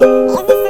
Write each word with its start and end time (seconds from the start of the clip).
어디서? 0.00 0.67